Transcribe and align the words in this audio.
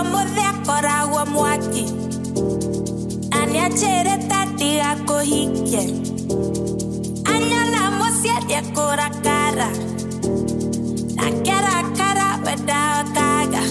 Anegwa 0.00 0.04
mothe 0.04 0.42
akoragwo 0.52 1.26
mwaki 1.32 1.84
na 3.30 3.40
nĩ 3.50 3.58
anjĩrĩte 3.66 4.38
ndigakũhikie 4.52 5.82
anyona 7.32 7.82
mũciĩ 7.98 8.34
ndĩkũrakara 8.44 9.68
na 11.16 11.26
kĩrakara 11.44 12.28
wendaokaga 12.44 13.62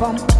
from. 0.00 0.39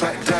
clack, 0.00 0.24
clack. 0.24 0.39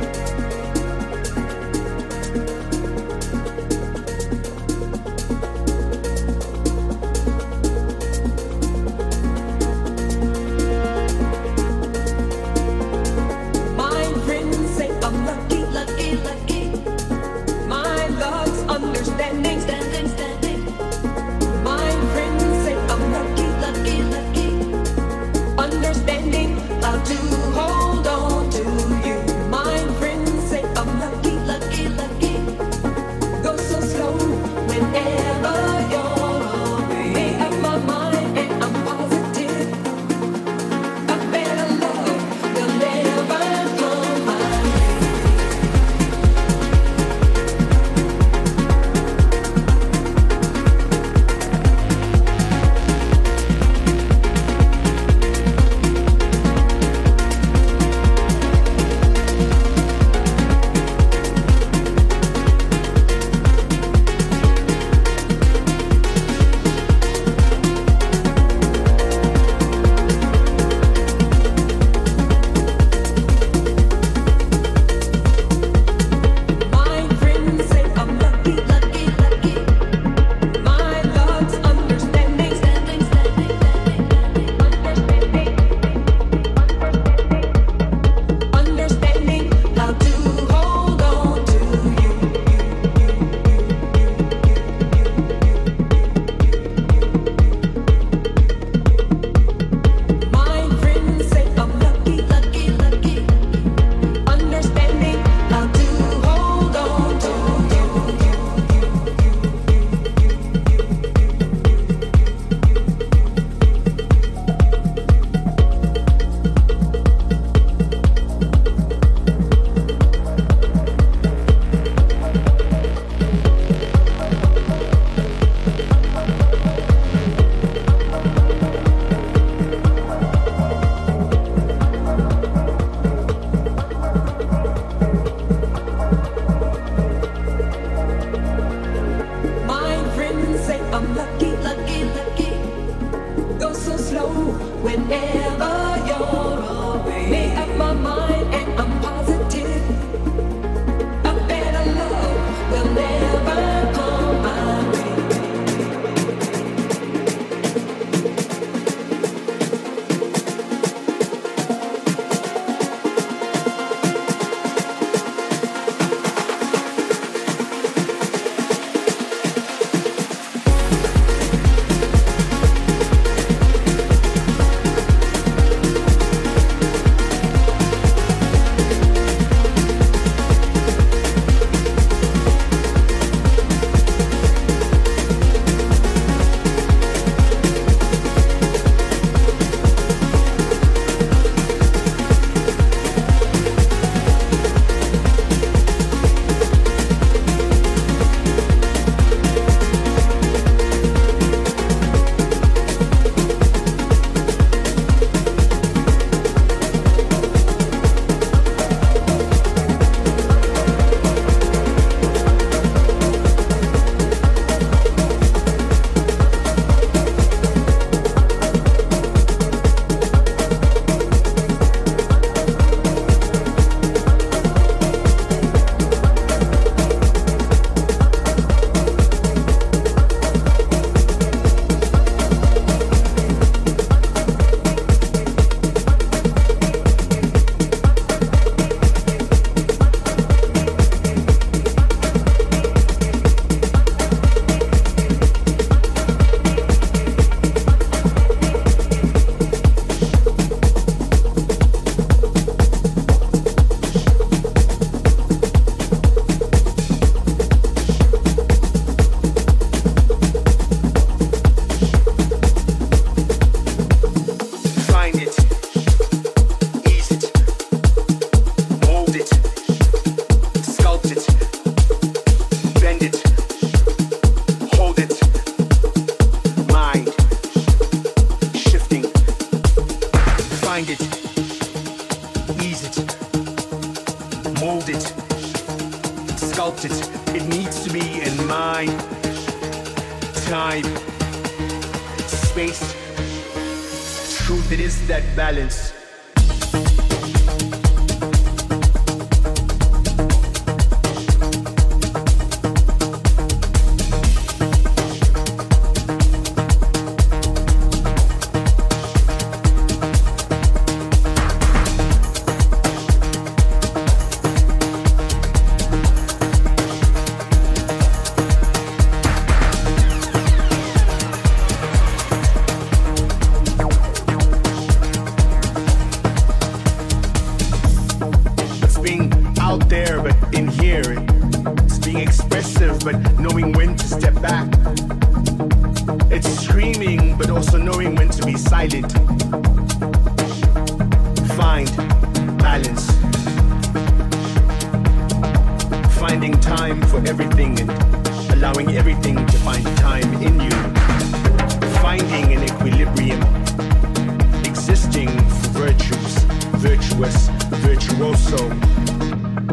Virtuoso 358.21 358.89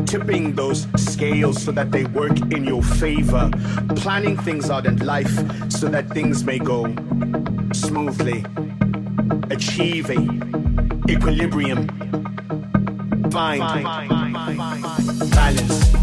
tipping 0.04 0.54
those 0.54 0.86
scales 0.96 1.62
so 1.62 1.72
that 1.72 1.90
they 1.90 2.04
work 2.06 2.38
in 2.52 2.64
your 2.64 2.82
favor, 2.82 3.50
planning 3.96 4.36
things 4.36 4.70
out 4.70 4.86
in 4.86 4.96
life 5.04 5.32
so 5.70 5.88
that 5.88 6.08
things 6.10 6.44
may 6.44 6.58
go 6.58 6.84
smoothly, 7.72 8.44
achieving 9.50 10.42
equilibrium, 11.08 11.88
find 13.30 13.84
balance. 15.30 15.97